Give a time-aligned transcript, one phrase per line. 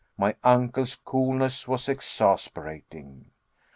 [0.17, 3.29] My uncle's coolness was exasperating.